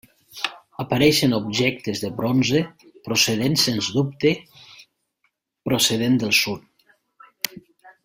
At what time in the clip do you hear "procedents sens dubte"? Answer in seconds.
3.09-4.35